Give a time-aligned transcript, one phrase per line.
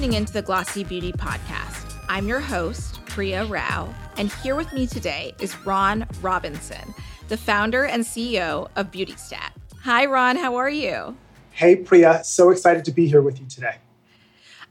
[0.00, 1.94] tuning into the Glossy Beauty Podcast.
[2.08, 6.94] I'm your host, Priya Rao, and here with me today is Ron Robinson,
[7.28, 9.50] the founder and CEO of BeautyStat.
[9.82, 11.18] Hi, Ron, how are you?
[11.50, 13.76] Hey, Priya, so excited to be here with you today.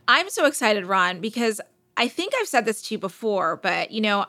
[0.07, 1.61] I'm so excited, Ron, because
[1.96, 4.25] I think I've said this to you before, but you know,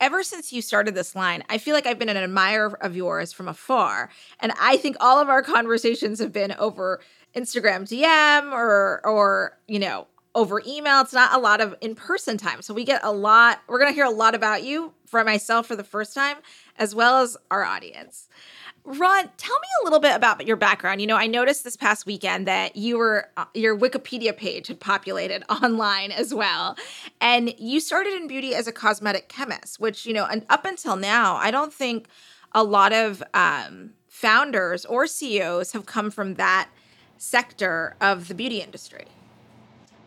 [0.00, 3.32] ever since you started this line, I feel like I've been an admirer of yours
[3.34, 4.08] from afar.
[4.40, 7.00] And I think all of our conversations have been over
[7.36, 11.00] Instagram DM or or, you know, over email.
[11.00, 12.62] It's not a lot of in-person time.
[12.62, 15.76] So we get a lot, we're gonna hear a lot about you from myself for
[15.76, 16.36] the first time,
[16.78, 18.28] as well as our audience.
[18.84, 21.00] Ron, tell me a little bit about your background.
[21.00, 24.80] You know, I noticed this past weekend that you were uh, your Wikipedia page had
[24.80, 26.76] populated online as well,
[27.20, 30.96] and you started in beauty as a cosmetic chemist, which you know, and up until
[30.96, 32.06] now, I don't think
[32.52, 36.70] a lot of um, founders or CEOs have come from that
[37.18, 39.04] sector of the beauty industry.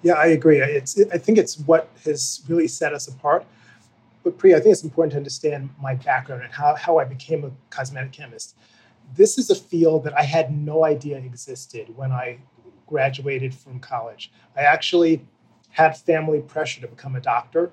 [0.04, 0.60] Yeah, I agree.
[0.60, 3.46] It's I think it's what has really set us apart.
[4.24, 7.44] But Priya, I think it's important to understand my background and how, how I became
[7.44, 8.56] a cosmetic chemist.
[9.16, 12.40] This is a field that I had no idea existed when I
[12.88, 14.32] graduated from college.
[14.56, 15.26] I actually
[15.72, 17.72] had family pressure to become a doctor.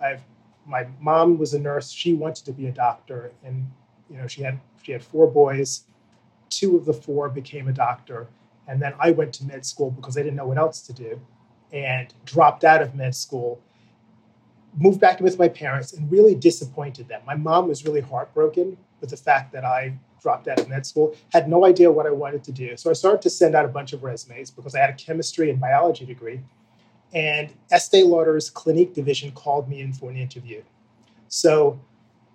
[0.00, 0.22] I've,
[0.66, 1.90] my mom was a nurse.
[1.90, 3.68] She wanted to be a doctor, and
[4.08, 5.84] you know she had she had four boys.
[6.48, 8.28] Two of the four became a doctor,
[8.68, 11.20] and then I went to med school because I didn't know what else to do,
[11.72, 13.60] and dropped out of med school
[14.78, 17.20] moved back with my parents and really disappointed them.
[17.26, 21.14] My mom was really heartbroken with the fact that I dropped out of med school,
[21.32, 22.76] had no idea what I wanted to do.
[22.76, 25.50] So I started to send out a bunch of resumes because I had a chemistry
[25.50, 26.40] and biology degree.
[27.12, 30.62] And Estee Lauder's Clinique division called me in for an interview.
[31.28, 31.78] So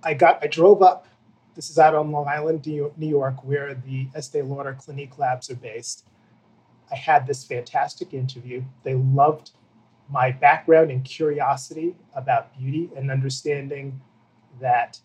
[0.03, 1.07] I got I drove up.
[1.55, 5.55] This is out on Long Island, New York, where the Estee Lauder Clinique labs are
[5.55, 6.05] based.
[6.91, 8.63] I had this fantastic interview.
[8.83, 9.51] They loved
[10.09, 14.01] my background and curiosity about beauty and understanding
[14.61, 14.99] that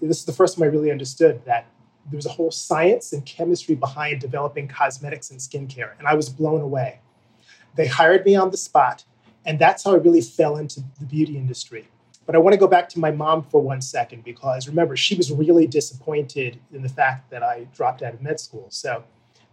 [0.00, 1.66] this is the first time I really understood that
[2.10, 5.96] there was a whole science and chemistry behind developing cosmetics and skincare.
[5.98, 7.00] And I was blown away.
[7.76, 9.04] They hired me on the spot.
[9.44, 11.88] And that's how I really fell into the beauty industry.
[12.26, 15.14] But I want to go back to my mom for one second because remember, she
[15.14, 18.66] was really disappointed in the fact that I dropped out of med school.
[18.70, 19.04] So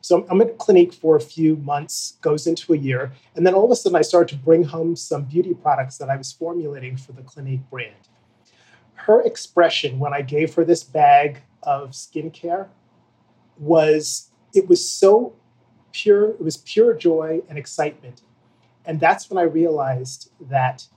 [0.01, 3.65] so I'm at Clinique for a few months, goes into a year, and then all
[3.65, 6.97] of a sudden I started to bring home some beauty products that I was formulating
[6.97, 8.07] for the Clinique brand.
[8.93, 12.67] Her expression when I gave her this bag of skincare
[13.57, 15.35] was it was so
[15.91, 18.21] pure, it was pure joy and excitement.
[18.85, 20.87] And that's when I realized that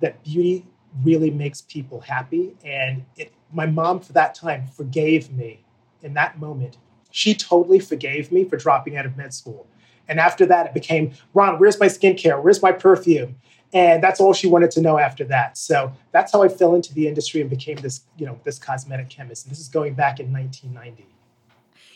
[0.00, 0.66] that beauty
[1.04, 2.56] really makes people happy.
[2.64, 5.64] And it, my mom, for that time, forgave me
[6.02, 6.78] in that moment
[7.18, 9.66] she totally forgave me for dropping out of med school.
[10.06, 12.40] And after that, it became, Ron, where's my skincare?
[12.40, 13.34] Where's my perfume?
[13.72, 15.58] And that's all she wanted to know after that.
[15.58, 19.10] So that's how I fell into the industry and became this, you know, this cosmetic
[19.10, 19.44] chemist.
[19.44, 21.06] And this is going back in 1990.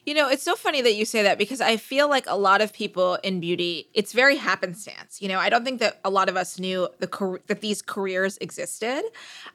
[0.04, 2.60] You know, it's so funny that you say that because I feel like a lot
[2.60, 5.22] of people in beauty, it's very happenstance.
[5.22, 8.36] You know, I don't think that a lot of us knew the that these careers
[8.38, 9.04] existed.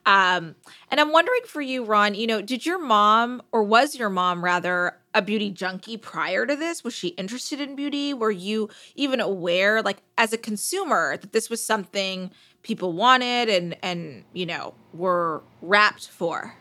[0.05, 0.55] Um,
[0.89, 4.41] and I'm wondering for you, Ron, you know, did your mom or was your mom
[4.41, 6.83] rather a beauty junkie prior to this?
[6.83, 8.13] Was she interested in beauty?
[8.13, 12.31] Were you even aware, like as a consumer, that this was something
[12.63, 16.55] people wanted and and you know were wrapped for?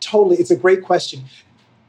[0.00, 1.24] Totally, it's a great question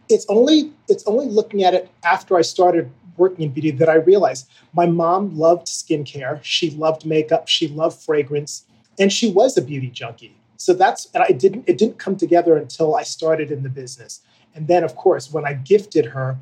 [0.10, 3.96] it's only it's only looking at it after I started working in beauty that I
[3.96, 8.66] realized my mom loved skincare, she loved makeup, she loved fragrance,
[8.98, 10.36] and she was a beauty junkie.
[10.58, 14.22] So that's and I didn't it didn't come together until I started in the business.
[14.56, 16.38] And then of course when I gifted her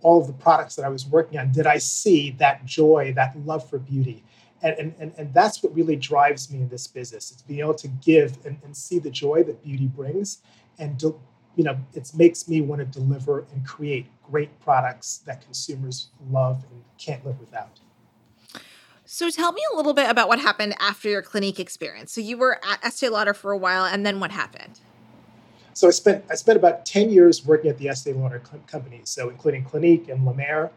[0.00, 3.36] all of the products that I was working on, did I see that joy, that
[3.44, 4.22] love for beauty?
[4.62, 7.30] And, and, and, that's what really drives me in this business.
[7.30, 10.38] It's being able to give and, and see the joy that beauty brings
[10.80, 11.20] and do,
[11.54, 16.64] you know, it makes me want to deliver and create great products that consumers love
[16.72, 17.78] and can't live without.
[19.04, 22.12] So tell me a little bit about what happened after your Clinique experience.
[22.12, 24.80] So you were at Estee Lauder for a while, and then what happened?
[25.78, 29.10] So I spent I spent about ten years working at the Estee Lauder co- companies,
[29.10, 30.72] so including Clinique and La Mer,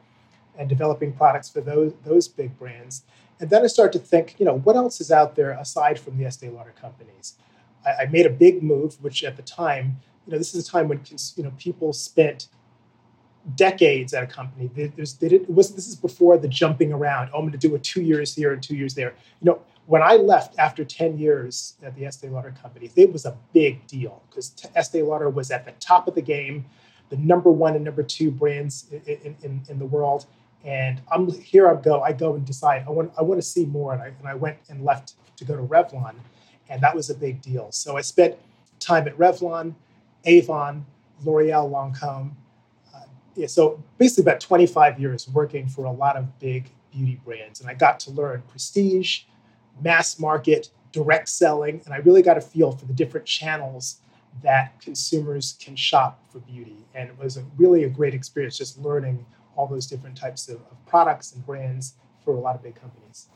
[0.56, 3.01] and developing products for those those big brands.
[3.39, 6.19] And then I started to think, you know, what else is out there aside from
[6.19, 7.33] the Estee Lauder companies?
[7.83, 10.71] I, I made a big move, which at the time you know, this is a
[10.71, 11.01] time when
[11.36, 12.50] you know people spent
[13.56, 14.70] decades at a company.
[14.96, 15.18] There's,
[15.48, 17.30] was this is before the jumping around.
[17.34, 19.14] Oh, I'm going to do a two years here and two years there.
[19.42, 23.26] You know, when I left after 10 years at the Estee Lauder company, it was
[23.26, 26.66] a big deal because Estee Lauder was at the top of the game,
[27.10, 30.28] the number one and number two brands in, in, in the world.
[30.64, 31.68] And I'm here.
[31.68, 32.02] I go.
[32.02, 32.86] I go and decide.
[32.88, 33.12] I want.
[33.18, 33.94] I want to see more.
[33.94, 36.14] And I, and I went and left to go to Revlon,
[36.70, 37.72] and that was a big deal.
[37.72, 38.36] So I spent
[38.80, 39.74] time at Revlon,
[40.26, 40.86] Avon,
[41.24, 42.34] L'Oreal, Lancome.
[43.36, 47.69] Yeah, so basically about 25 years working for a lot of big beauty brands, and
[47.69, 49.22] I got to learn prestige,
[49.81, 54.01] mass market, direct selling, and I really got a feel for the different channels
[54.44, 56.86] that consumers can shop for beauty.
[56.94, 59.25] And it was a, really a great experience just learning
[59.56, 63.27] all those different types of, of products and brands for a lot of big companies.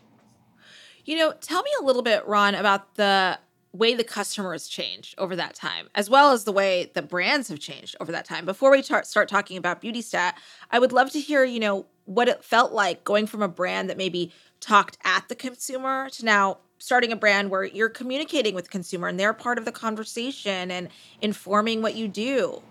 [1.03, 3.37] You know, tell me a little bit, Ron, about the
[3.75, 7.49] way the customer has changed over that time, as well as the way the brands
[7.49, 8.45] have changed over that time.
[8.45, 10.33] Before we tar- start talking about BeautyStat,
[10.71, 13.89] I would love to hear, you know, what it felt like going from a brand
[13.89, 18.65] that maybe talked at the consumer to now starting a brand where you're communicating with
[18.65, 20.89] the consumer and they're part of the conversation and
[21.21, 22.61] informing what you do.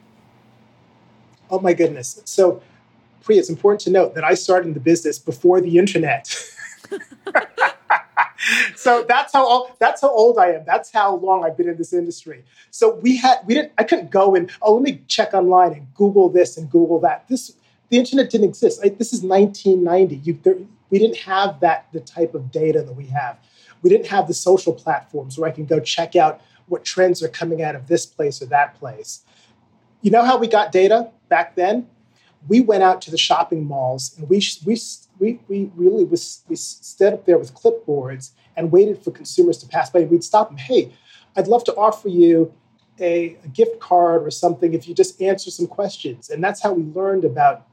[1.51, 2.21] Oh my goodness.
[2.25, 2.62] So,
[3.23, 6.35] Priya, it's important to note that I started in the business before the internet.
[8.76, 10.64] so that's how old, that's how old I am.
[10.64, 12.44] That's how long I've been in this industry.
[12.70, 15.94] So we had we didn't I couldn't go and oh let me check online and
[15.94, 17.29] Google this and Google that.
[17.29, 17.55] This
[17.88, 18.81] the internet didn't exist.
[18.82, 20.17] I, this is 1990.
[20.17, 20.56] You, there,
[20.91, 23.38] we didn't have that the type of data that we have.
[23.82, 27.29] We didn't have the social platforms where I can go check out what trends are
[27.29, 29.23] coming out of this place or that place.
[30.00, 31.88] You know how we got data back then?
[32.49, 34.76] We went out to the shopping malls and we we
[35.19, 39.69] we, we really was we stood up there with clipboards and waited for consumers to
[39.69, 40.01] pass by.
[40.01, 40.59] We'd stop them.
[40.59, 40.93] Hey,
[41.37, 42.53] I'd love to offer you
[43.01, 46.31] a, a gift card or something if you just answer some questions.
[46.31, 47.67] And that's how we learned about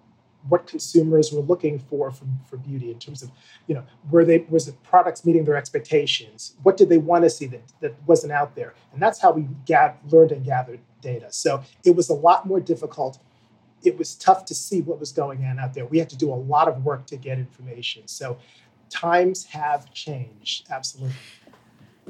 [0.50, 3.30] what consumers were looking for from, for beauty in terms of,
[3.68, 6.56] you know, were they was the products meeting their expectations?
[6.64, 8.74] What did they want to see that, that wasn't out there?
[8.92, 11.28] And that's how we got, learned and gathered data.
[11.30, 13.20] So it was a lot more difficult
[13.84, 15.86] it was tough to see what was going on out there.
[15.86, 18.08] We had to do a lot of work to get information.
[18.08, 18.38] So
[18.90, 21.16] times have changed, absolutely.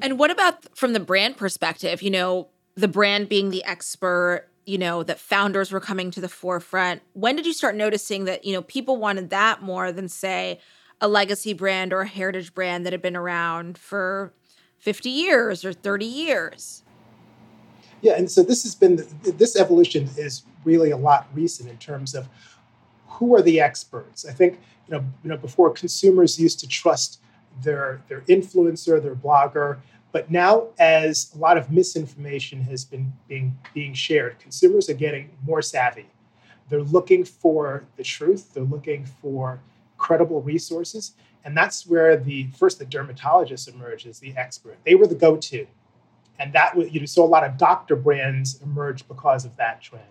[0.01, 2.01] And what about from the brand perspective?
[2.01, 6.29] You know, the brand being the expert, you know, that founders were coming to the
[6.29, 7.01] forefront.
[7.13, 10.59] When did you start noticing that, you know, people wanted that more than, say,
[10.99, 14.33] a legacy brand or a heritage brand that had been around for
[14.79, 16.83] 50 years or 30 years?
[18.01, 22.15] Yeah, and so this has been this evolution is really a lot recent in terms
[22.15, 22.27] of
[23.07, 24.25] who are the experts.
[24.25, 27.21] I think you know, you know before consumers used to trust
[27.61, 29.79] their their influencer, their blogger,
[30.11, 35.29] but now as a lot of misinformation has been being being shared, consumers are getting
[35.45, 36.07] more savvy.
[36.69, 38.53] They're looking for the truth.
[38.53, 39.59] They're looking for
[39.97, 41.13] credible resources,
[41.45, 44.77] and that's where the first the dermatologist emerged as the expert.
[44.85, 45.67] They were the go-to
[46.41, 50.03] and that you know, saw a lot of doctor brands emerge because of that trend.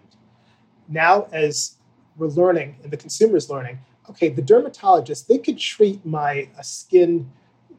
[0.88, 1.77] Now, as
[2.17, 7.29] we're learning and the consumer's learning, okay, the dermatologist they could treat my skin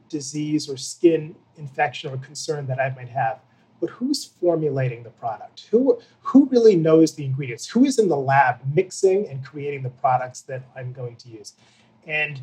[0.09, 3.39] disease or skin infection or concern that I might have,
[3.79, 5.67] but who's formulating the product?
[5.71, 7.67] Who who really knows the ingredients?
[7.67, 11.53] Who is in the lab mixing and creating the products that I'm going to use?
[12.05, 12.41] And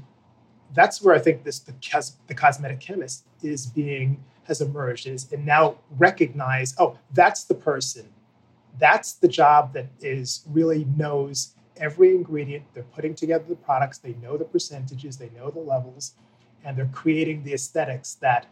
[0.72, 1.75] that's where I think this the,
[2.28, 8.09] the cosmetic chemist is being has emerged is and now recognize oh that's the person.
[8.79, 12.64] That's the job that is really knows every ingredient.
[12.75, 13.99] They're putting together the products.
[13.99, 15.17] They know the percentages.
[15.17, 16.14] They know the levels.
[16.64, 18.47] And they're creating the aesthetics that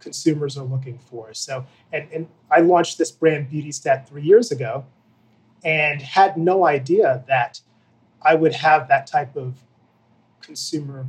[0.00, 1.32] consumers are looking for.
[1.34, 4.84] So and, and i launched this brand BeautyStat three years ago
[5.64, 7.60] and had no idea that
[8.22, 9.58] i would have that type of
[10.40, 11.06] consumer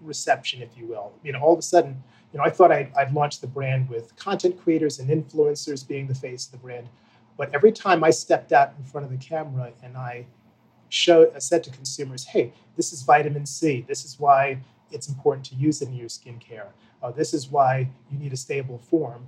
[0.00, 1.12] reception if you will.
[1.22, 2.02] You know all of a sudden
[2.32, 6.06] you know, I thought I'd, I'd launch the brand with content creators and influencers being
[6.06, 6.88] the face of the brand.
[7.36, 10.26] But every time I stepped out in front of the camera and I
[10.88, 13.84] showed, I said to consumers, hey, this is vitamin C.
[13.86, 14.58] This is why
[14.90, 16.68] it's important to use it in your skincare.
[17.02, 19.26] Uh, this is why you need a stable form.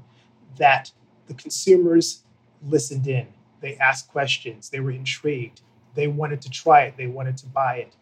[0.59, 0.91] That
[1.27, 2.23] the consumers
[2.67, 3.27] listened in.
[3.61, 4.69] They asked questions.
[4.69, 5.63] They were intrigued.
[5.95, 6.97] They wanted to try it.
[6.97, 7.97] They wanted to buy it.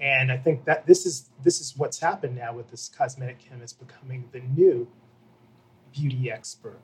[0.00, 3.78] And I think that this is this is what's happened now with this cosmetic chemist
[3.78, 4.88] becoming the new
[5.92, 6.80] beauty expert.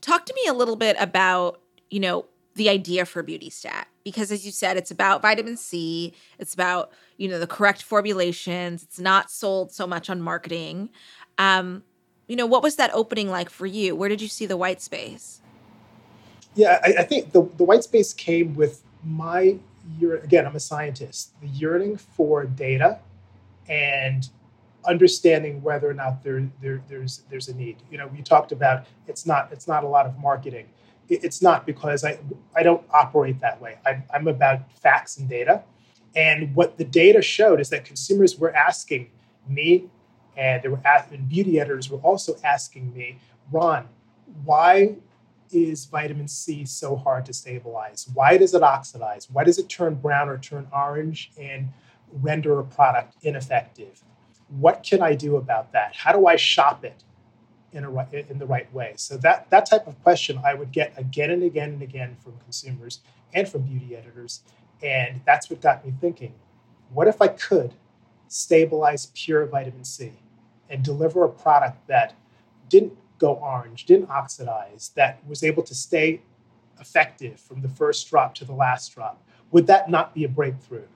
[0.00, 4.44] Talk to me a little bit about, you know, the idea for BeautyStat because as
[4.44, 9.30] you said it's about vitamin C, it's about, you know, the correct formulations, it's not
[9.30, 10.90] sold so much on marketing.
[11.38, 11.82] Um,
[12.26, 13.96] you know, what was that opening like for you?
[13.96, 15.40] Where did you see the white space?
[16.54, 19.58] Yeah, I, I think the, the white space came with my
[20.22, 23.00] again, I'm a scientist, the yearning for data
[23.68, 24.28] and
[24.86, 27.76] understanding whether or not there, there, there's there's a need.
[27.90, 30.68] You know, we talked about it's not it's not a lot of marketing.
[31.08, 32.18] It's not because I
[32.56, 33.78] I don't operate that way.
[33.86, 35.62] I, I'm about facts and data,
[36.16, 39.10] And what the data showed is that consumers were asking
[39.48, 39.90] me,
[40.36, 43.18] and they were asking, beauty editors were also asking me,
[43.50, 43.88] Ron,
[44.44, 44.96] why
[45.52, 48.08] is vitamin C so hard to stabilize?
[48.12, 49.28] Why does it oxidize?
[49.30, 51.68] Why does it turn brown or turn orange and
[52.12, 54.02] render a product ineffective?
[54.48, 55.94] What can I do about that?
[55.94, 57.02] How do I shop it
[57.72, 58.94] in, a, in the right way?
[58.96, 62.34] So that, that type of question I would get again and again and again from
[62.44, 63.00] consumers
[63.32, 64.40] and from beauty editors.
[64.82, 66.34] And that's what got me thinking,
[66.92, 67.74] what if I could
[68.28, 70.12] stabilize pure vitamin C
[70.68, 72.14] and deliver a product that
[72.68, 76.20] didn't go orange, didn't oxidize, that was able to stay
[76.78, 79.22] effective from the first drop to the last drop?
[79.50, 80.88] Would that not be a breakthrough?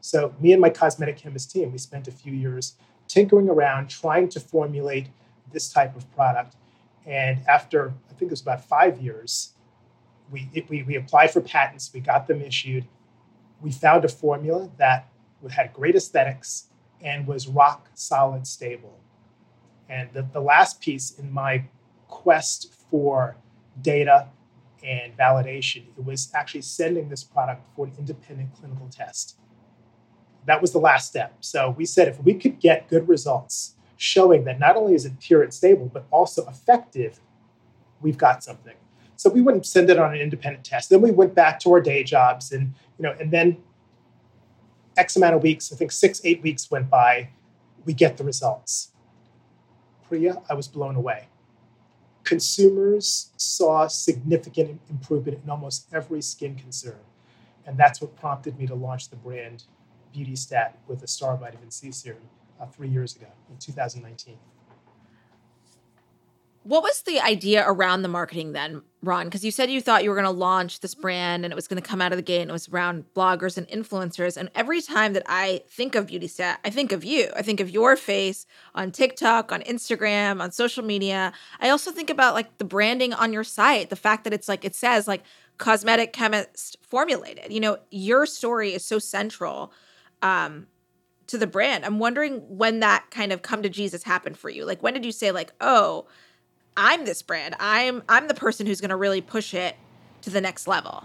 [0.00, 2.74] So, me and my cosmetic chemist team, we spent a few years
[3.06, 5.06] tinkering around trying to formulate
[5.52, 6.56] this type of product.
[7.06, 9.52] And after, I think it was about five years,
[10.30, 12.84] we, it, we, we applied for patents, we got them issued.
[13.60, 15.08] We found a formula that
[15.50, 16.66] had great aesthetics
[17.00, 18.98] and was rock solid stable.
[19.88, 21.64] And the, the last piece in my
[22.08, 23.36] quest for
[23.80, 24.28] data
[24.84, 29.36] and validation, it was actually sending this product for an independent clinical test.
[30.44, 31.36] That was the last step.
[31.40, 35.18] So we said if we could get good results showing that not only is it
[35.18, 37.18] pure and stable, but also effective,
[38.00, 38.76] we've got something.
[39.16, 40.90] So we wouldn't send it on an independent test.
[40.90, 43.56] Then we went back to our day jobs and you know, and then
[44.96, 47.30] X amount of weeks, I think six, eight weeks went by,
[47.84, 48.92] we get the results.
[50.08, 51.28] Priya, I was blown away.
[52.26, 56.98] Consumers saw significant improvement in almost every skin concern.
[57.64, 59.62] And that's what prompted me to launch the brand
[60.12, 62.22] BeautyStat with a star vitamin C serum
[62.60, 64.36] uh, three years ago in 2019.
[66.66, 69.26] What was the idea around the marketing then, Ron?
[69.26, 71.68] Because you said you thought you were going to launch this brand and it was
[71.68, 74.36] going to come out of the gate and it was around bloggers and influencers.
[74.36, 77.30] And every time that I think of BeautyStat, I think of you.
[77.36, 81.32] I think of your face on TikTok, on Instagram, on social media.
[81.60, 84.64] I also think about like the branding on your site, the fact that it's like,
[84.64, 85.22] it says like
[85.58, 87.52] cosmetic chemist formulated.
[87.52, 89.72] You know, your story is so central
[90.20, 90.66] um,
[91.28, 91.84] to the brand.
[91.84, 94.64] I'm wondering when that kind of come to Jesus happened for you.
[94.64, 96.08] Like, when did you say, like, oh,
[96.76, 97.56] I'm this brand.
[97.58, 99.76] I'm I'm the person who's going to really push it
[100.22, 101.04] to the next level.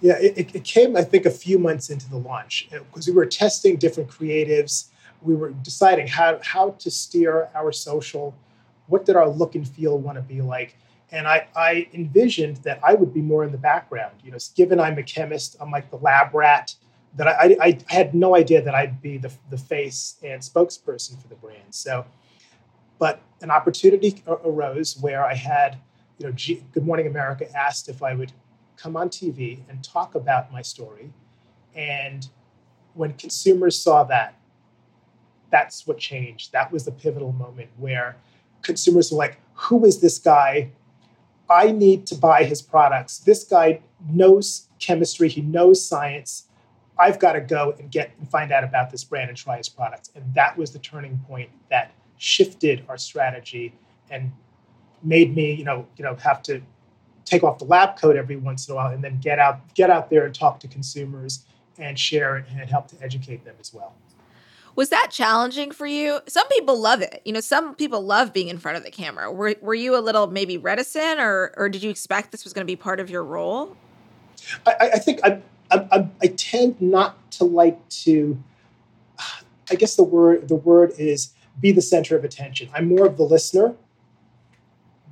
[0.00, 3.12] Yeah, it, it came, I think, a few months into the launch uh, because we
[3.12, 4.86] were testing different creatives.
[5.22, 8.34] We were deciding how how to steer our social.
[8.86, 10.76] What did our look and feel want to be like?
[11.12, 14.14] And I, I envisioned that I would be more in the background.
[14.24, 16.74] You know, given I'm a chemist, I'm like the lab rat.
[17.16, 21.20] That I, I, I had no idea that I'd be the, the face and spokesperson
[21.20, 21.74] for the brand.
[21.74, 22.06] So
[23.00, 25.78] but an opportunity arose where I had,
[26.18, 28.30] you know, G- Good Morning America asked if I would
[28.76, 31.10] come on TV and talk about my story.
[31.74, 32.28] And
[32.94, 34.38] when consumers saw that,
[35.48, 36.52] that's what changed.
[36.52, 38.16] That was the pivotal moment where
[38.62, 40.70] consumers were like, who is this guy?
[41.48, 43.18] I need to buy his products.
[43.18, 46.44] This guy knows chemistry, he knows science.
[46.98, 49.70] I've got to go and get and find out about this brand and try his
[49.70, 50.10] products.
[50.14, 53.72] And that was the turning point that shifted our strategy
[54.10, 54.30] and
[55.02, 56.60] made me, you know, you know, have to
[57.24, 59.88] take off the lab coat every once in a while and then get out get
[59.88, 61.46] out there and talk to consumers
[61.78, 63.94] and share it and help to educate them as well.
[64.76, 66.20] Was that challenging for you?
[66.28, 67.22] Some people love it.
[67.24, 69.32] You know, some people love being in front of the camera.
[69.32, 72.66] Were, were you a little maybe reticent or, or did you expect this was going
[72.66, 73.76] to be part of your role?
[74.66, 78.38] I, I think I, I, I tend not to like to,
[79.70, 82.68] I guess the word, the word is be the center of attention.
[82.74, 83.74] I'm more of the listener.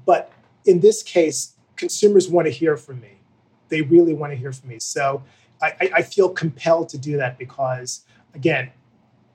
[0.06, 0.32] But
[0.64, 3.20] in this case, consumers want to hear from me.
[3.68, 4.78] They really want to hear from me.
[4.78, 5.22] So
[5.60, 8.70] I, I feel compelled to do that because, again,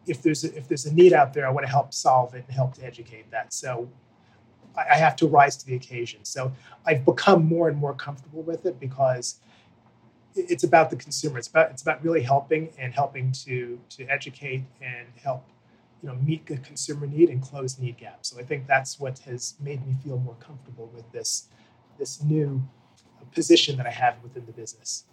[0.08, 2.44] if there's a, if there's a need out there, I want to help solve it
[2.48, 3.54] and help to educate that.
[3.54, 3.90] So
[4.76, 6.24] I, I have to rise to the occasion.
[6.24, 6.52] So
[6.86, 9.40] I've become more and more comfortable with it because
[10.36, 11.38] it's about the consumer.
[11.38, 15.46] It's about it's about really helping and helping to to educate and help
[16.04, 18.30] you know meet the consumer need and close need gaps.
[18.30, 21.48] So I think that's what has made me feel more comfortable with this
[21.98, 22.62] this new
[23.32, 25.06] position that I have within the business.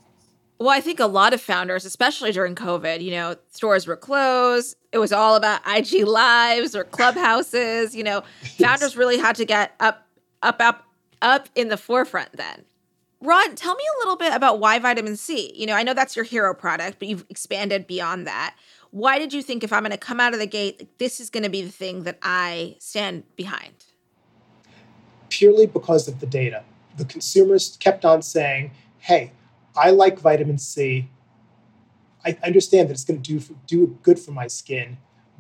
[0.58, 4.76] Well, I think a lot of founders, especially during COVID, you know, stores were closed.
[4.92, 7.94] It was all about IG lives or clubhouses.
[7.94, 8.22] You know,
[8.58, 10.06] founders really had to get up,
[10.42, 10.84] up, up,
[11.22, 12.64] up in the forefront then.
[13.22, 15.52] Ron, tell me a little bit about why vitamin C.
[15.54, 18.54] You know, I know that's your hero product, but you've expanded beyond that.
[18.90, 21.30] Why did you think if I'm going to come out of the gate, this is
[21.30, 23.72] going to be the thing that I stand behind?
[25.28, 26.64] Purely because of the data.
[26.96, 29.32] The consumers kept on saying, hey,
[29.76, 31.08] I like vitamin C.
[32.24, 34.98] I understand that it's going to do do good for my skin,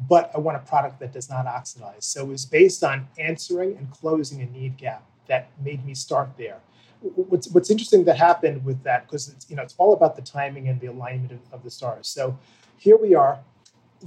[0.08, 2.06] but I want a product that does not oxidize.
[2.06, 6.30] So it was based on answering and closing a need gap that made me start
[6.38, 6.60] there.
[7.00, 10.22] What's what's interesting that happened with that because it's you know it's all about the
[10.22, 12.08] timing and the alignment of, of the stars.
[12.08, 12.38] So
[12.80, 13.38] here we are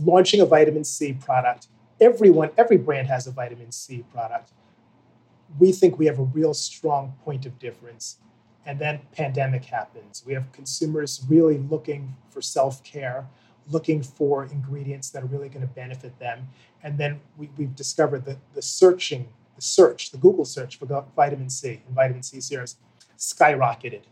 [0.01, 1.68] launching a vitamin C product.
[2.01, 4.51] Everyone, every brand has a vitamin C product.
[5.60, 8.18] We think we have a real strong point of difference
[8.65, 13.27] and then pandemic happens we have consumers really looking for self-care
[13.70, 16.48] looking for ingredients that are really going to benefit them
[16.82, 21.50] and then we, have discovered that the searching the search the google search for vitamin
[21.50, 22.77] c and vitamin c serums
[23.18, 24.03] skyrocketed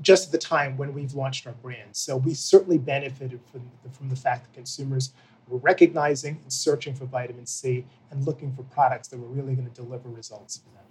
[0.00, 4.08] just at the time when we've launched our brand so we certainly benefited from, from
[4.08, 5.12] the fact that consumers
[5.48, 9.68] were recognizing and searching for vitamin c and looking for products that were really going
[9.68, 10.84] to deliver results for them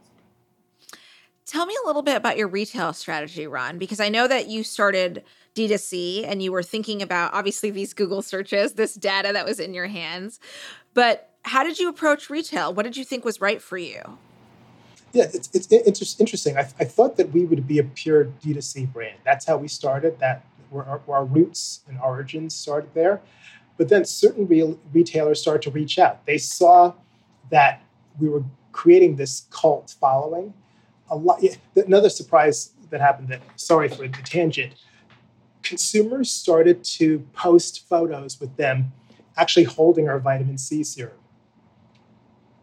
[1.50, 4.64] Tell me a little bit about your retail strategy, Ron, because I know that you
[4.64, 5.24] started
[5.56, 9.74] D2C and you were thinking about obviously these Google searches, this data that was in
[9.74, 10.40] your hands.
[10.94, 12.72] But how did you approach retail?
[12.72, 14.20] What did you think was right for you?
[15.12, 16.58] Yeah, it's, it's, interesting.
[16.58, 19.18] I, I thought that we would be a pure D2C brand.
[19.26, 23.22] That's how we started, that our, our roots and origins started there.
[23.78, 26.26] But then certain real retailers started to reach out.
[26.26, 26.94] They saw
[27.50, 27.82] that
[28.20, 30.54] we were creating this cult following
[31.10, 31.44] a lot.
[31.76, 33.30] Another surprise that happened.
[33.30, 34.74] That sorry for the tangent.
[35.64, 38.92] Consumers started to post photos with them
[39.38, 41.19] actually holding our vitamin C serum.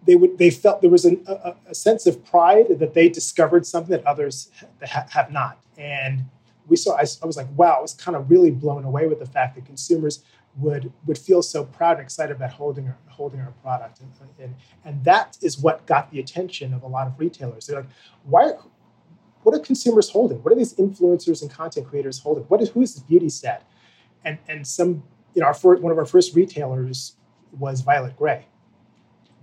[0.06, 3.66] They would they felt there was an, a, a, sense of pride that they discovered
[3.66, 4.50] something that others
[4.84, 6.25] ha- have not, and
[6.68, 6.96] we saw.
[6.96, 9.56] I, I was like, wow, I was kind of really blown away with the fact
[9.56, 10.22] that consumers
[10.56, 14.00] would would feel so proud and excited about holding our, holding our product.
[14.00, 17.66] And, and and that is what got the attention of a lot of retailers.
[17.66, 17.90] They're like
[18.25, 18.52] why
[19.42, 20.42] what are consumers holding?
[20.42, 22.44] What are these influencers and content creators holding?
[22.44, 23.60] What is who is this BeautyStat?
[24.25, 25.02] And and some
[25.35, 27.16] you know our one of our first retailers
[27.52, 28.46] was Violet Grey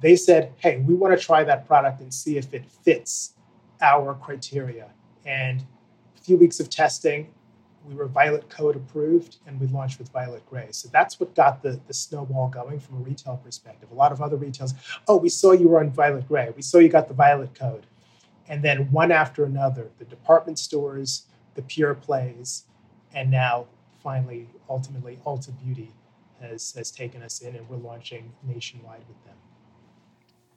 [0.04, 3.34] they said hey we want to try that product and see if it fits
[3.82, 4.88] our criteria
[5.26, 5.66] and
[6.16, 7.34] a few weeks of testing
[7.86, 10.68] we were Violet Code approved and we launched with Violet Grey.
[10.72, 13.92] So that's what got the, the snowball going from a retail perspective.
[13.92, 14.74] A lot of other retailers,
[15.08, 16.52] oh, we saw you were on Violet Grey.
[16.56, 17.86] We saw you got the Violet Code.
[18.48, 21.24] And then one after another, the department stores,
[21.56, 22.66] the pure plays,
[23.14, 23.68] and now
[24.02, 25.92] finally, ultimately, Ulta Beauty
[26.42, 29.36] has, has taken us in and we're launching nationwide with them.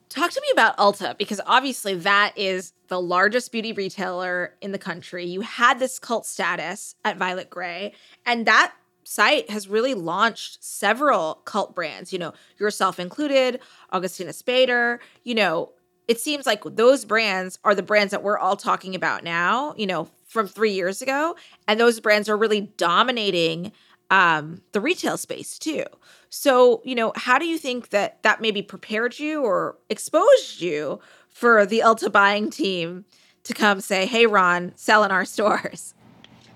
[0.09, 4.77] Talk to me about Ulta because obviously that is the largest beauty retailer in the
[4.77, 5.25] country.
[5.25, 7.93] You had this cult status at Violet Grey,
[8.25, 13.59] and that site has really launched several cult brands, you know, yourself included,
[13.91, 15.71] Augustinus Bader, you know,
[16.07, 19.85] it seems like those brands are the brands that we're all talking about now, you
[19.85, 21.35] know, from 3 years ago,
[21.67, 23.71] and those brands are really dominating
[24.09, 25.83] um, the retail space too.
[26.29, 30.99] So, you know, how do you think that that maybe prepared you or exposed you
[31.29, 33.05] for the Ulta buying team
[33.43, 35.93] to come say, "Hey, Ron, sell in our stores"?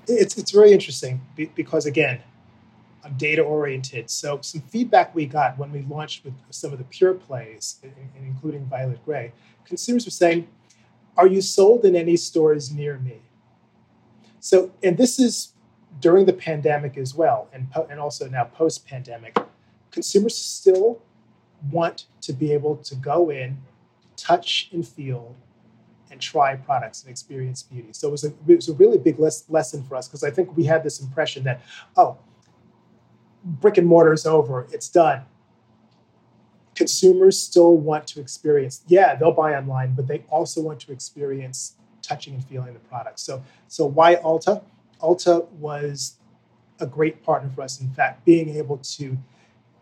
[0.07, 1.21] It's it's very interesting
[1.55, 2.21] because again,
[3.03, 4.09] I'm data oriented.
[4.09, 7.79] So some feedback we got when we launched with some of the pure plays,
[8.17, 9.33] including Violet Grey,
[9.65, 10.47] consumers were saying,
[11.17, 13.21] "Are you sold in any stores near me?"
[14.39, 15.50] So, and this is
[15.99, 19.37] during the pandemic as well, and, po- and also now post pandemic,
[19.91, 21.01] consumers still
[21.69, 23.57] want to be able to go in,
[24.15, 25.35] touch and feel,
[26.09, 27.89] and try products and experience beauty.
[27.91, 30.31] So it was a, it was a really big les- lesson for us because I
[30.31, 31.61] think we had this impression that,
[31.95, 32.17] oh,
[33.43, 35.23] brick and mortar is over, it's done.
[36.75, 41.75] Consumers still want to experience, yeah, they'll buy online, but they also want to experience
[42.01, 43.19] touching and feeling the product.
[43.19, 44.63] So, so why Ulta?
[45.01, 46.15] Ulta was
[46.79, 47.79] a great partner for us.
[47.79, 49.17] In fact, being able to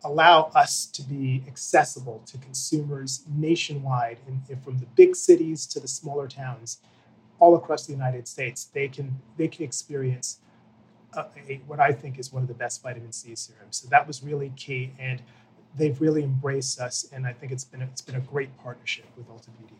[0.03, 5.87] allow us to be accessible to consumers nationwide, and from the big cities to the
[5.87, 6.79] smaller towns,
[7.39, 10.39] all across the United States, they can they can experience
[11.13, 13.77] a, a, what I think is one of the best vitamin C serums.
[13.77, 15.21] So that was really key, and
[15.75, 17.07] they've really embraced us.
[17.13, 19.75] And I think it's been a, it's been a great partnership with Ulta Beauty.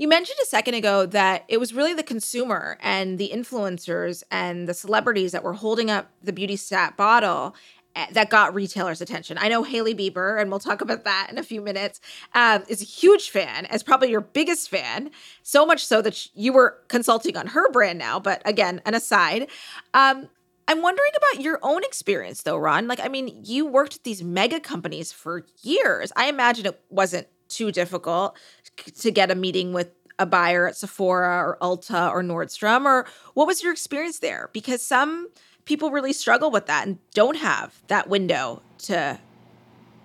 [0.00, 4.66] You mentioned a second ago that it was really the consumer and the influencers and
[4.66, 7.54] the celebrities that were holding up the BeautyStat bottle
[7.94, 9.36] eh, that got retailers' attention.
[9.36, 12.00] I know Hailey Bieber, and we'll talk about that in a few minutes,
[12.32, 15.10] um, is a huge fan, as probably your biggest fan,
[15.42, 18.18] so much so that you were consulting on her brand now.
[18.18, 19.48] But again, an aside.
[19.92, 20.30] Um,
[20.66, 22.88] I'm wondering about your own experience, though, Ron.
[22.88, 26.10] Like, I mean, you worked at these mega companies for years.
[26.16, 28.36] I imagine it wasn't too difficult
[28.76, 32.84] to get a meeting with a buyer at Sephora or Ulta or Nordstrom?
[32.84, 34.50] Or what was your experience there?
[34.52, 35.28] Because some
[35.64, 39.18] people really struggle with that and don't have that window to,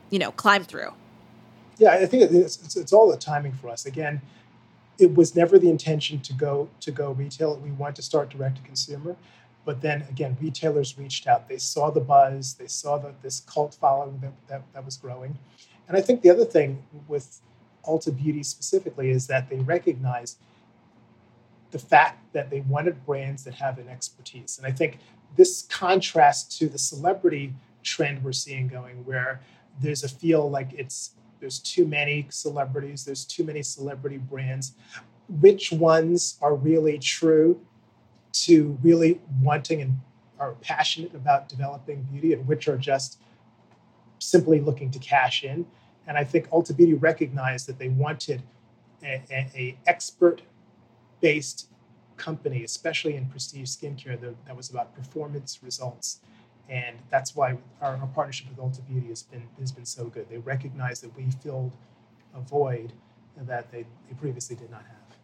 [0.10, 0.94] you know, climb through.
[1.78, 3.86] Yeah, I think it's, it's, it's all the timing for us.
[3.86, 4.22] Again,
[4.98, 7.58] it was never the intention to go to go retail.
[7.58, 9.18] We wanted to start direct to consumer,
[9.66, 11.50] but then again, retailers reached out.
[11.50, 12.54] They saw the buzz.
[12.54, 15.38] They saw the, this cult following that, that, that was growing.
[15.88, 17.42] And I think the other thing with
[17.88, 20.38] Ulta Beauty specifically is that they recognize
[21.72, 24.58] the fact that they wanted brands that have an expertise.
[24.58, 25.00] And I think
[25.36, 29.42] this contrasts to the celebrity trend we're seeing going, where
[29.82, 34.74] there's a feel like it's there's too many celebrities, there's too many celebrity brands.
[35.28, 37.60] Which ones are really true
[38.34, 40.00] to really wanting and
[40.40, 43.20] are passionate about developing beauty, and which are just
[44.20, 45.66] simply looking to cash in?
[46.08, 48.42] And I think Ulta Beauty recognized that they wanted
[49.04, 50.42] a, a, a expert
[51.22, 51.70] based
[52.18, 56.20] company, especially in prestige skincare, that, that was about performance results.
[56.70, 60.28] And that's why our, our, partnership with Ulta Beauty has been has been so good.
[60.30, 61.74] They recognize that we filled
[62.36, 62.94] a void
[63.38, 65.18] that they, they previously did not have.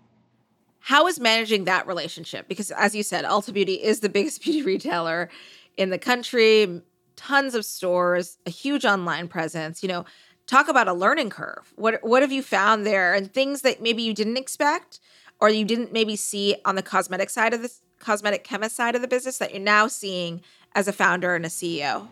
[0.79, 2.47] How is managing that relationship?
[2.47, 5.29] Because as you said, Ulta Beauty is the biggest beauty retailer
[5.77, 6.81] in the country,
[7.15, 9.81] tons of stores, a huge online presence.
[9.81, 10.05] You know,
[10.51, 11.73] talk about a learning curve.
[11.75, 14.99] What what have you found there and things that maybe you didn't expect
[15.39, 19.01] or you didn't maybe see on the cosmetic side of the cosmetic chemist side of
[19.01, 20.41] the business that you're now seeing
[20.75, 22.07] as a founder and a CEO?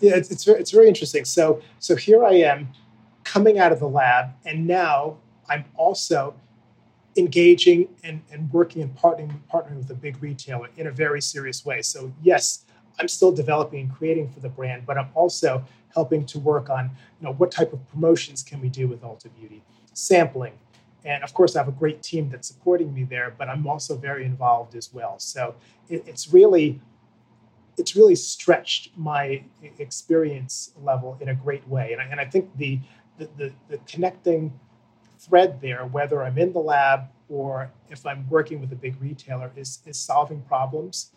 [0.00, 1.24] Yeah, it's, it's, very, it's very interesting.
[1.24, 2.68] So, so here I am
[3.24, 5.16] coming out of the lab, and now
[5.48, 6.34] I'm also
[7.16, 11.64] engaging and, and working and partnering, partnering with a big retailer in a very serious
[11.64, 11.82] way.
[11.82, 12.64] So, yes,
[13.00, 16.90] I'm still developing and creating for the brand, but I'm also helping to work on
[17.20, 20.52] you know what type of promotions can we do with Ulta Beauty, sampling,
[21.04, 23.96] and of course, I have a great team that's supporting me there, but I'm also
[23.96, 25.18] very involved as well.
[25.18, 25.54] So
[25.88, 26.80] it, it's really
[27.78, 29.42] it's really stretched my
[29.78, 31.92] experience level in a great way.
[31.92, 32.80] And I, and I think the,
[33.18, 34.58] the, the, the connecting
[35.20, 39.52] thread there, whether I'm in the lab or if I'm working with a big retailer,
[39.54, 41.12] is, is solving problems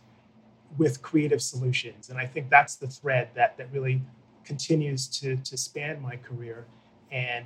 [0.77, 2.09] with creative solutions.
[2.09, 4.03] And I think that's the thread that, that really
[4.43, 6.65] continues to, to span my career.
[7.11, 7.45] And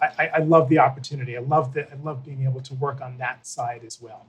[0.00, 1.36] I, I love the opportunity.
[1.36, 4.26] I love the, I love being able to work on that side as well.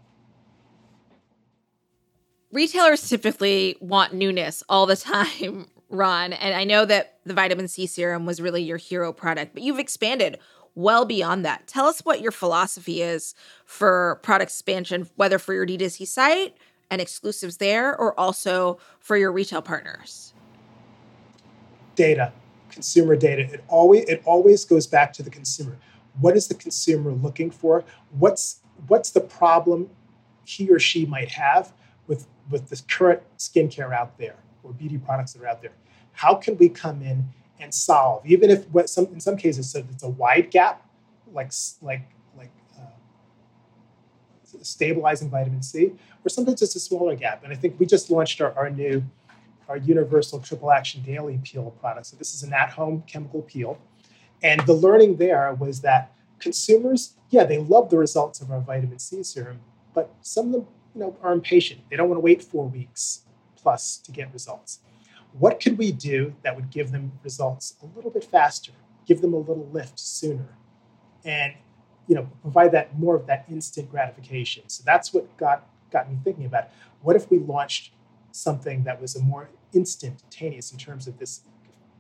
[2.52, 6.34] Retailers typically want newness all the time, Ron.
[6.34, 9.80] And I know that the vitamin C serum was really your hero product, but you've
[9.80, 10.40] expanded
[10.76, 11.68] well beyond that.
[11.68, 13.34] Tell us what your philosophy is
[13.66, 16.58] for product expansion, whether for your D2C site
[16.92, 20.34] and exclusives there or also for your retail partners.
[21.96, 22.32] Data
[22.76, 23.42] consumer data.
[23.42, 25.78] It always it always goes back to the consumer.
[26.20, 27.84] What is the consumer looking for?
[28.12, 29.90] What's what's the problem
[30.44, 31.74] he or she might have
[32.08, 35.72] with with the current skincare out there or beauty products that are out there?
[36.12, 37.30] How can we come in
[37.60, 40.86] and solve, even if what some in some cases so it's a wide gap,
[41.32, 42.04] like like
[42.38, 42.98] like uh,
[44.62, 45.94] stabilizing vitamin C,
[46.26, 47.44] or sometimes it's a smaller gap.
[47.46, 49.04] And I think we just launched our, our new
[49.68, 52.08] our universal triple action daily peel product.
[52.08, 53.78] So this is an at-home chemical peel.
[54.44, 59.00] And the learning there was that consumers, yeah, they love the results of our vitamin
[59.00, 59.60] C serum,
[59.94, 61.82] but some of them, you know, are impatient.
[61.90, 63.22] They don't want to wait four weeks
[63.56, 64.80] plus to get results.
[65.38, 68.72] What could we do that would give them results a little bit faster,
[69.06, 70.48] give them a little lift sooner,
[71.24, 71.54] and
[72.08, 74.64] you know, provide that more of that instant gratification?
[74.68, 76.70] So that's what got got me thinking about
[77.02, 77.92] what if we launched
[78.36, 81.42] something that was a more instantaneous in terms of this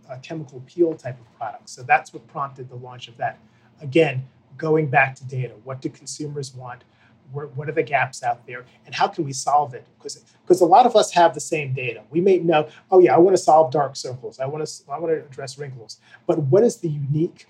[0.09, 1.69] uh, chemical peel type of product.
[1.69, 3.39] So that's what prompted the launch of that.
[3.81, 6.83] Again, going back to data, what do consumers want?
[7.31, 9.87] Where, what are the gaps out there, and how can we solve it?
[9.97, 12.03] Because because a lot of us have the same data.
[12.11, 14.39] We may know, oh yeah, I want to solve dark circles.
[14.39, 15.99] I want to I want to address wrinkles.
[16.27, 17.47] But what is the unique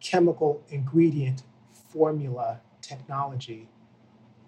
[0.00, 1.42] chemical ingredient
[1.90, 3.68] formula technology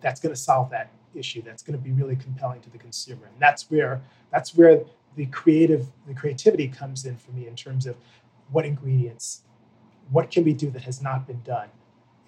[0.00, 3.26] that's going to solve that issue that's going to be really compelling to the consumer.
[3.26, 4.84] And that's where that's where
[5.16, 7.96] the creative the creativity comes in for me in terms of
[8.50, 9.42] what ingredients
[10.10, 11.68] what can we do that has not been done?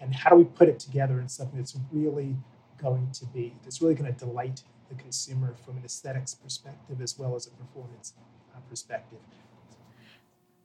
[0.01, 2.37] And how do we put it together in something that's really
[2.81, 7.19] going to be that's really going to delight the consumer from an aesthetics perspective as
[7.19, 8.13] well as a performance
[8.55, 9.19] uh, perspective?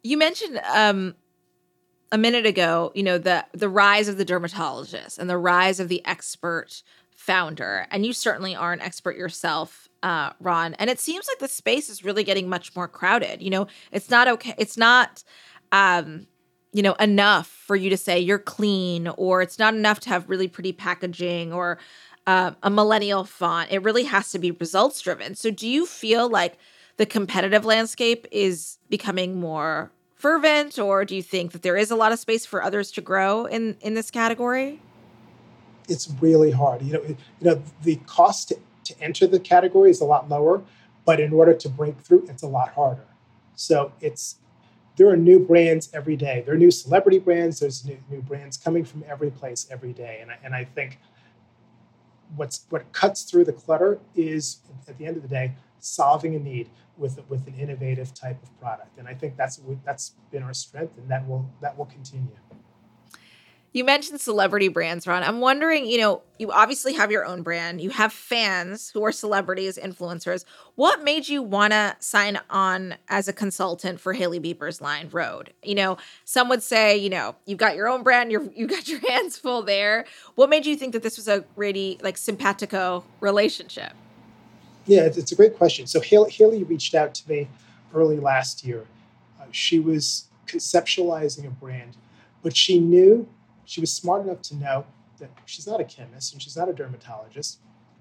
[0.04, 1.16] You mentioned um,
[2.12, 5.88] a minute ago you know the the rise of the dermatologist and the rise of
[5.88, 6.84] the expert
[7.22, 10.74] founder, and you certainly are an expert yourself, uh, Ron.
[10.76, 13.44] And it seems like the space is really getting much more crowded.
[13.44, 14.56] You know, it's not okay.
[14.58, 15.24] It's not,
[15.72, 16.26] um,
[16.74, 20.30] you know, enough for you to say you're clean, or it's not enough to have
[20.30, 21.78] really pretty packaging, or
[22.26, 23.72] uh, a millennial font.
[23.72, 25.36] It really has to be results driven.
[25.36, 26.58] So, do you feel like
[26.98, 31.96] the competitive landscape is becoming more fervent, or do you think that there is a
[31.96, 34.80] lot of space for others to grow in in this category?
[35.92, 36.82] It's really hard.
[36.82, 40.64] You know, you know the cost to, to enter the category is a lot lower,
[41.06, 43.08] but in order to break through, it's a lot harder.
[43.56, 44.38] So it's
[44.98, 46.44] there are new brands every day.
[46.46, 47.60] There are new celebrity brands.
[47.60, 51.00] There's new, new brands coming from every place every day, and I, and I think
[52.36, 56.40] what's what cuts through the clutter is at the end of the day solving a
[56.40, 60.54] need with with an innovative type of product and i think that's that's been our
[60.54, 62.38] strength and that will that will continue
[63.74, 65.24] you mentioned celebrity brands, Ron.
[65.24, 67.80] I'm wondering, you know, you obviously have your own brand.
[67.80, 70.44] You have fans who are celebrities, influencers.
[70.76, 75.54] What made you want to sign on as a consultant for Hailey Bieber's line Rhode?
[75.64, 78.88] You know, some would say, you know, you've got your own brand, you're you got
[78.90, 80.06] your hands full there.
[80.36, 83.94] What made you think that this was a really like simpatico relationship?
[84.86, 85.88] Yeah, it's a great question.
[85.88, 87.48] So Hailey, Hailey reached out to me
[87.94, 88.86] early last year.
[89.40, 91.96] Uh, she was conceptualizing a brand,
[92.44, 93.30] but she knew
[93.72, 94.86] she was smart enough to know
[95.18, 97.60] that she's not a chemist and she's not a dermatologist.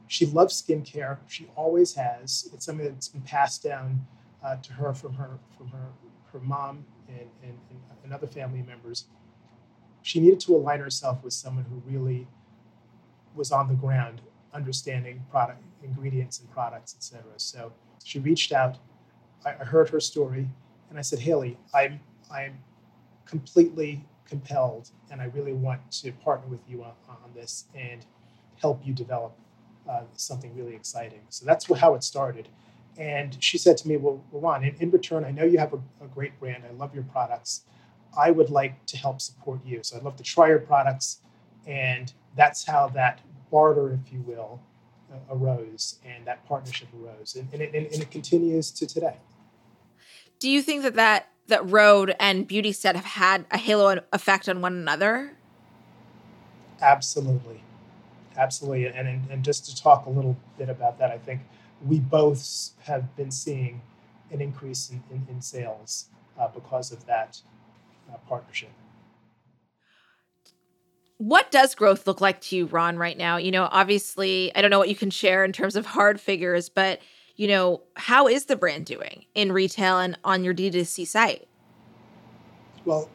[0.09, 1.19] She loves skincare.
[1.29, 2.51] She always has.
[2.53, 4.05] It's something that's been passed down
[4.43, 5.87] uh, to her from her from her
[6.33, 7.57] her mom and, and,
[8.03, 9.05] and other family members.
[10.03, 12.27] She needed to align herself with someone who really
[13.37, 17.23] was on the ground, understanding product ingredients and products, etc.
[17.37, 18.79] So she reached out.
[19.47, 20.49] I, I heard her story,
[20.89, 22.59] and I said, Hailey, I'm I'm
[23.25, 28.07] completely compelled, and I really want to partner with you on, on this and
[28.57, 29.37] help you develop
[29.89, 31.21] uh, something really exciting.
[31.29, 32.49] So that's how it started.
[32.97, 35.81] And she said to me, Well, Ron, in, in return, I know you have a,
[36.03, 36.65] a, great brand.
[36.69, 37.63] I love your products.
[38.17, 39.81] I would like to help support you.
[39.83, 41.19] So I'd love to try your products.
[41.67, 44.61] And that's how that barter, if you will,
[45.13, 47.37] uh, arose and that partnership arose.
[47.37, 49.17] And, and, it, and it continues to today.
[50.39, 54.61] Do you think that that that Rhode and BeautyStat have had a halo effect on
[54.61, 55.37] one another?
[56.81, 57.63] Absolutely.
[58.37, 58.87] Absolutely.
[58.87, 61.43] And, and, and just to talk a little bit about that, I think
[61.85, 63.83] we both have been seeing
[64.31, 66.07] an increase in, in, in sales
[66.39, 67.41] uh, because of that
[68.11, 68.71] uh, partnership.
[71.19, 73.37] What does growth look like to you, Ron, right now?
[73.37, 76.71] You know, obviously, I don't know what you can share in terms of hard figures,
[76.71, 77.01] but
[77.41, 81.49] you know, how is the brand doing in retail and on your D2C site?
[82.85, 83.09] Well,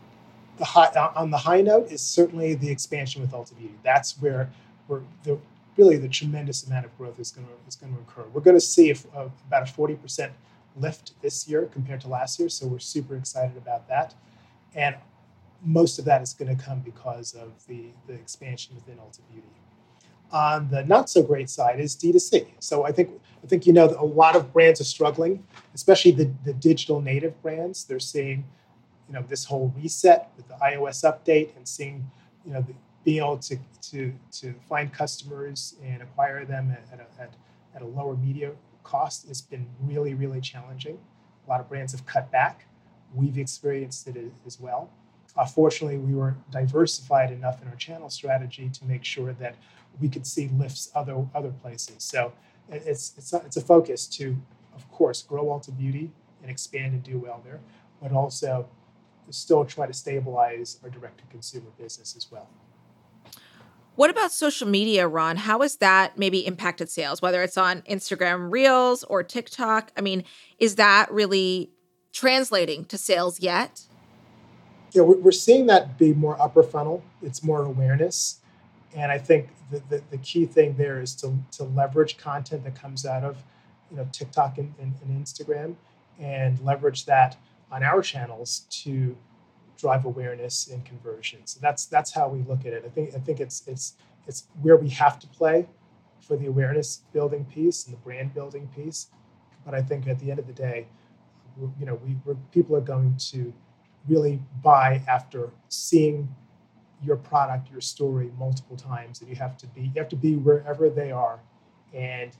[0.57, 3.75] the high, uh, on the high note is certainly the expansion with Ulta Beauty.
[3.83, 4.49] That's where
[4.87, 5.37] we're the,
[5.77, 8.27] really the tremendous amount of growth is going to is to occur.
[8.33, 10.33] We're going to see if, uh, about a forty percent
[10.75, 14.15] lift this year compared to last year, so we're super excited about that.
[14.73, 14.95] And
[15.63, 19.47] most of that is going to come because of the the expansion within Ulta Beauty.
[20.31, 22.47] On the not so great side is D2C.
[22.59, 23.09] So I think
[23.43, 27.39] I think you know a lot of brands are struggling, especially the, the digital native
[27.43, 27.83] brands.
[27.83, 28.43] They're seeing,
[29.07, 32.09] you know, this whole reset with the iOS update and seeing,
[32.43, 33.57] you know, the, being able to
[33.91, 37.33] to to find customers and acquire them at, at, a, at,
[37.75, 38.51] at a lower media
[38.83, 40.97] cost has been really really challenging.
[41.45, 42.65] A lot of brands have cut back.
[43.13, 44.89] We've experienced it as well.
[45.37, 49.55] Uh, fortunately, we were diversified enough in our channel strategy to make sure that
[49.99, 52.03] we could see lifts other other places.
[52.03, 52.33] So
[52.69, 54.35] it's it's a, it's a focus to,
[54.73, 57.59] of course, grow Ulta Beauty and expand and do well there,
[58.01, 58.67] but also
[59.29, 62.47] still try to stabilize our direct to consumer business as well.
[63.95, 65.37] What about social media, Ron?
[65.37, 69.91] How has that maybe impacted sales, whether it's on Instagram Reels or TikTok?
[69.95, 70.25] I mean,
[70.59, 71.71] is that really
[72.11, 73.83] translating to sales yet?
[74.91, 77.03] Yeah, we're seeing that be more upper funnel.
[77.21, 78.41] It's more awareness.
[78.95, 82.79] And I think the, the, the, key thing there is to, to leverage content that
[82.79, 83.43] comes out of
[83.91, 85.75] you know TikTok and, and, and Instagram
[86.19, 87.35] and leverage that
[87.71, 89.15] on our channels to
[89.77, 91.39] drive awareness and conversion.
[91.45, 92.83] So that's that's how we look at it.
[92.85, 93.95] I think I think it's it's
[94.27, 95.67] it's where we have to play
[96.21, 99.07] for the awareness building piece and the brand building piece.
[99.65, 100.87] But I think at the end of the day,
[101.79, 102.15] you know, we
[102.51, 103.53] people are going to
[104.07, 106.33] really buy after seeing
[107.05, 110.35] your product, your story multiple times, and you have to be you have to be
[110.35, 111.39] wherever they are
[111.93, 112.31] and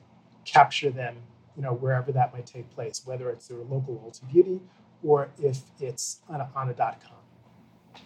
[0.43, 1.15] capture them,
[1.56, 4.60] you know, wherever that might take place, whether it's their local Ulta Beauty
[5.04, 8.01] or if it's on a, on a dot com.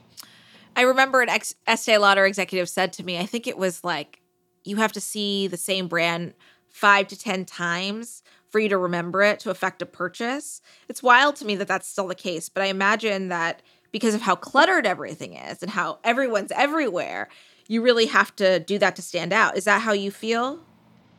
[0.76, 4.22] I remember an ex- Estee Lauder executive said to me, I think it was like,
[4.64, 6.34] you have to see the same brand
[6.70, 10.62] five to 10 times for you to remember it to affect a purchase.
[10.88, 14.22] It's wild to me that that's still the case, but I imagine that because of
[14.22, 17.30] how cluttered everything is and how everyone's everywhere,
[17.68, 19.58] you really have to do that to stand out.
[19.58, 20.60] Is that how you feel?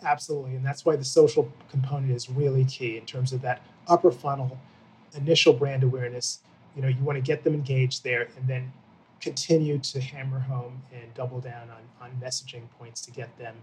[0.03, 0.57] Absolutely.
[0.57, 4.59] And that's why the social component is really key in terms of that upper funnel,
[5.15, 6.41] initial brand awareness.
[6.75, 8.73] You know, you want to get them engaged there and then
[9.21, 13.55] continue to hammer home and double down on, on messaging points to get them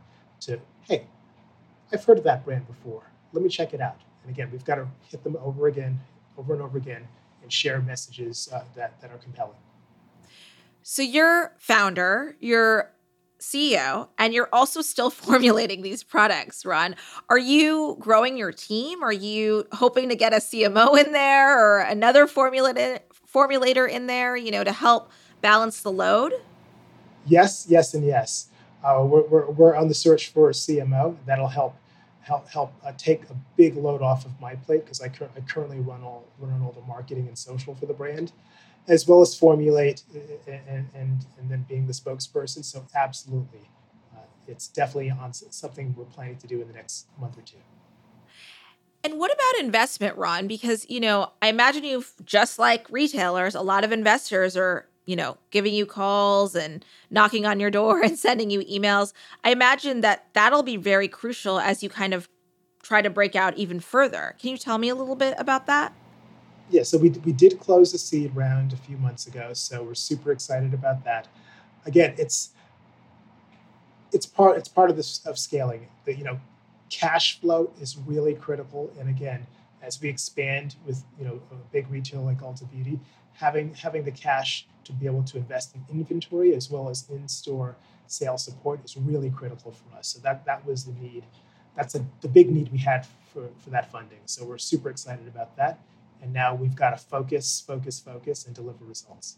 [0.42, 1.08] to, hey,
[1.92, 3.04] I've heard of that brand before.
[3.34, 4.00] Let me check it out.
[4.24, 6.00] And again, we've got to hit them over again,
[6.38, 7.08] over and over again,
[7.48, 9.56] and share messages uh, that, that are compelling.
[10.84, 12.92] So you're founder, you're
[13.40, 16.98] CEO, and you're also still formulating these products, Ron.
[17.30, 19.02] Are you growing your team?
[19.02, 23.00] Are you hoping to get a CMO in there or another formulator
[23.34, 26.34] formulator in there, you know, to help balance the load?
[27.26, 28.48] Yes, yes, and yes.
[28.84, 31.78] Uh, we're, we're, we're on the search for a CMO that'll help
[32.28, 35.40] help help uh, take a big load off of my plate because I, cur- I
[35.42, 38.32] currently run all run all the marketing and social for the brand
[38.88, 40.04] as well as formulate
[40.48, 42.64] and, and, and then being the spokesperson.
[42.64, 43.70] So, absolutely,
[44.16, 47.58] uh, it's definitely on something we're planning to do in the next month or two.
[49.04, 50.48] And what about investment, Ron?
[50.48, 55.16] Because, you know, I imagine you've just like retailers, a lot of investors are, you
[55.16, 59.14] know, giving you calls and knocking on your door and sending you emails.
[59.44, 62.30] I imagine that that'll be very crucial as you kind of
[62.84, 64.36] try to break out even further.
[64.40, 65.94] Can you tell me a little bit about that?
[66.70, 69.96] yeah, so we, we did close the seed round a few months ago, so we're
[69.96, 71.28] super excited about that.
[71.86, 72.52] Again, it's
[74.12, 75.88] it's part it's part of this of scaling.
[76.06, 76.40] That you know,
[76.90, 79.48] cash flow is really critical, and again,
[79.82, 83.00] as we expand with you know a big retail like Ulta Beauty,
[83.38, 87.28] having having the cash to be able to invest in inventory as well as in
[87.28, 87.76] store
[88.08, 90.08] sales support is really critical for us.
[90.08, 91.26] So that that was the need.
[91.76, 94.20] That's a, the big need we had for, for that funding.
[94.26, 95.80] So we're super excited about that
[96.22, 99.38] and now we've got to focus, focus, focus, and deliver results.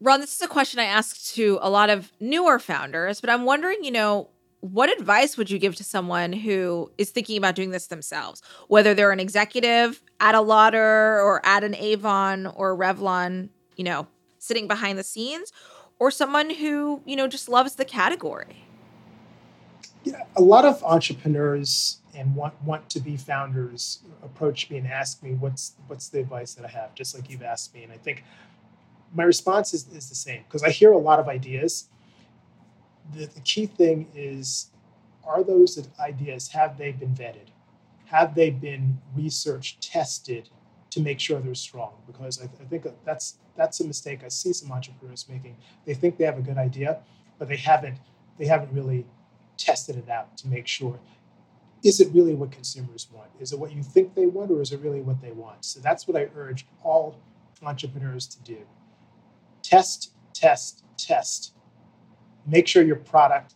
[0.00, 3.44] Ron, this is a question I ask to a lot of newer founders, but I'm
[3.44, 4.28] wondering, you know,
[4.60, 8.94] what advice would you give to someone who is thinking about doing this themselves, whether
[8.94, 14.06] they're an executive at a Lauder or at an Avon or Revlon, you know,
[14.38, 15.52] sitting behind the scenes,
[15.98, 18.64] or someone who, you know, just loves the category?
[20.04, 25.22] Yeah, a lot of entrepreneurs and want want to be founders approach me and ask
[25.22, 27.82] me what's what's the advice that I have, just like you've asked me.
[27.82, 28.24] And I think
[29.14, 31.88] my response is, is the same because I hear a lot of ideas.
[33.14, 34.70] The, the key thing is
[35.24, 37.48] are those ideas, have they been vetted?
[38.06, 40.48] Have they been researched, tested
[40.90, 41.94] to make sure they're strong?
[42.06, 45.56] Because I, I think that's that's a mistake I see some entrepreneurs making.
[45.84, 47.00] They think they have a good idea,
[47.38, 47.98] but they haven't
[48.38, 49.06] they haven't really
[49.56, 51.00] tested it out to make sure
[51.82, 53.30] is it really what consumers want?
[53.38, 55.64] Is it what you think they want, or is it really what they want?
[55.64, 57.20] So that's what I urge all
[57.62, 58.58] entrepreneurs to do.
[59.62, 61.52] Test, test, test.
[62.46, 63.54] Make sure your product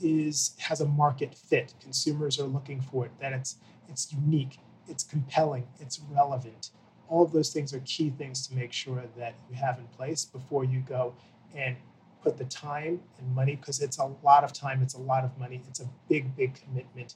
[0.00, 1.74] is has a market fit.
[1.80, 3.56] Consumers are looking for it, that it's
[3.88, 6.70] it's unique, it's compelling, it's relevant.
[7.08, 10.24] All of those things are key things to make sure that you have in place
[10.24, 11.14] before you go
[11.54, 11.76] and
[12.22, 15.36] put the time and money because it's a lot of time, it's a lot of
[15.38, 17.14] money, it's a big, big commitment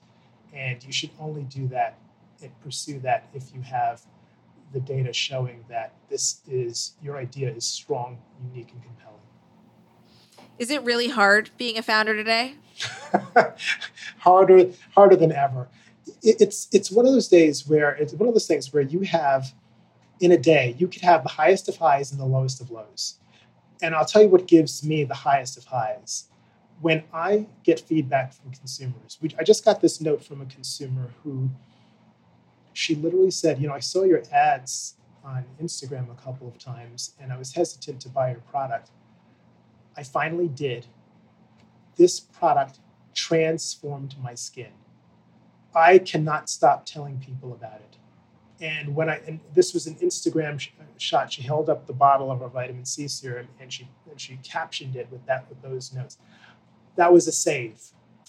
[0.53, 1.99] and you should only do that
[2.43, 4.03] and pursue that if you have
[4.73, 8.19] the data showing that this is your idea is strong,
[8.51, 9.22] unique, and compelling.
[10.63, 12.55] Is it really hard being a founder today?
[14.19, 15.67] harder, harder than ever.
[16.23, 19.53] It's it's one of those days where it's one of those things where you have
[20.21, 23.17] in a day you could have the highest of highs and the lowest of lows.
[23.83, 26.27] And I'll tell you what gives me the highest of highs
[26.81, 31.11] when I get feedback from consumers, we, I just got this note from a consumer
[31.25, 31.51] who
[32.73, 34.95] she literally said, You know, I saw your ads
[35.25, 38.91] on Instagram a couple of times and I was hesitant to buy your product.
[39.97, 40.87] I finally did.
[41.97, 42.79] This product
[43.15, 44.73] transformed my skin.
[45.75, 47.97] I cannot stop telling people about it.
[48.61, 51.93] And when I and this was an Instagram sh- uh, shot, she held up the
[51.93, 55.61] bottle of her vitamin C serum and she and she captioned it with that with
[55.63, 56.19] those notes
[56.97, 57.81] that was a save.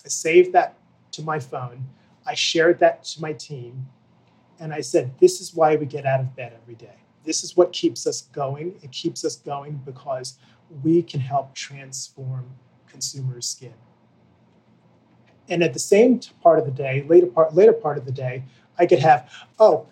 [0.05, 0.77] I saved that
[1.11, 1.85] to my phone.
[2.25, 3.87] I shared that to my team.
[4.59, 7.02] And I said, this is why we get out of bed every day.
[7.23, 8.75] This is what keeps us going.
[8.81, 10.37] It keeps us going because
[10.83, 12.45] we can help transform
[12.87, 13.73] consumers' skin.
[15.49, 18.43] And at the same part of the day, later part, later part of the day,
[18.79, 19.87] I could have, oh,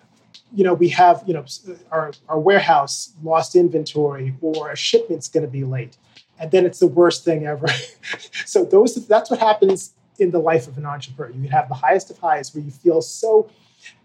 [0.53, 1.45] you know, we have, you know,
[1.91, 5.97] our, our warehouse lost inventory or a shipment's going to be late
[6.41, 7.67] and then it's the worst thing ever.
[8.45, 11.31] so those that's what happens in the life of an entrepreneur.
[11.31, 13.49] You have the highest of highs where you feel so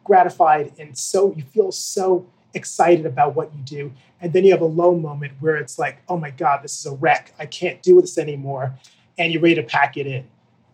[0.05, 2.27] gratified and so you feel so
[2.57, 3.93] excited about what you do.
[4.21, 6.87] And then you have a low moment where it's like, oh my God, this is
[6.87, 7.33] a wreck.
[7.39, 8.75] I can't do this anymore.
[9.19, 10.27] And you're ready to pack it in,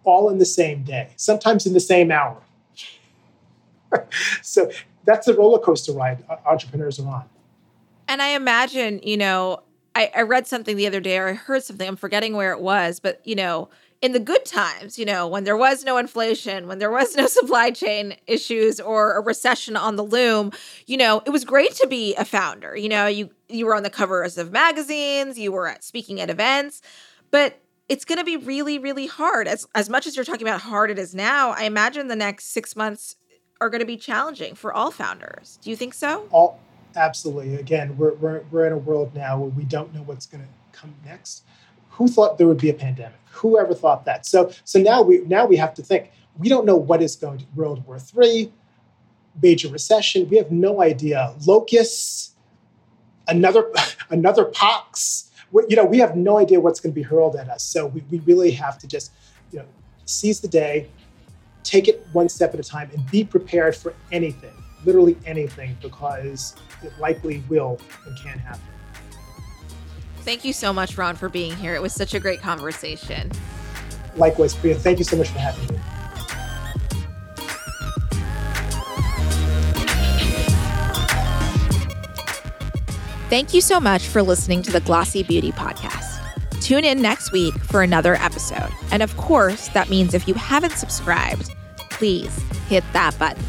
[0.04, 2.40] all in the same day, sometimes in the same hour.
[4.42, 4.70] so
[5.04, 7.24] that's the roller coaster ride entrepreneurs are on.
[8.08, 9.62] And I imagine, you know,
[9.94, 12.60] I, I read something the other day or I heard something, I'm forgetting where it
[12.60, 13.68] was, but, you know,
[14.02, 17.26] in the good times, you know, when there was no inflation, when there was no
[17.28, 20.50] supply chain issues or a recession on the loom,
[20.86, 22.76] you know, it was great to be a founder.
[22.76, 26.28] You know, you you were on the covers of magazines, you were at speaking at
[26.28, 26.82] events,
[27.30, 29.46] but it's going to be really really hard.
[29.46, 32.46] As as much as you're talking about hard it is now, I imagine the next
[32.52, 33.16] 6 months
[33.60, 35.60] are going to be challenging for all founders.
[35.62, 36.26] Do you think so?
[36.32, 36.58] All
[36.96, 37.54] absolutely.
[37.54, 40.48] Again, we're we're we're in a world now where we don't know what's going to
[40.76, 41.44] come next.
[41.92, 43.18] Who thought there would be a pandemic?
[43.30, 44.26] Whoever thought that?
[44.26, 46.10] So so now we now we have to think.
[46.38, 48.50] We don't know what is going to World War III,
[49.42, 50.28] major recession.
[50.28, 51.34] We have no idea.
[51.46, 52.34] Locusts,
[53.28, 53.70] another
[54.10, 55.30] another pox.
[55.68, 57.62] You know, we have no idea what's going to be hurled at us.
[57.62, 59.12] So we, we really have to just
[59.52, 59.66] you know
[60.06, 60.88] seize the day,
[61.62, 66.56] take it one step at a time, and be prepared for anything, literally anything, because
[66.82, 68.71] it likely will and can happen.
[70.22, 71.74] Thank you so much, Ron, for being here.
[71.74, 73.30] It was such a great conversation.
[74.16, 74.76] Likewise, Priya.
[74.76, 75.80] Thank you so much for having me.
[83.28, 86.20] Thank you so much for listening to the Glossy Beauty Podcast.
[86.60, 88.70] Tune in next week for another episode.
[88.90, 91.50] And of course, that means if you haven't subscribed,
[91.90, 92.36] please
[92.68, 93.42] hit that button.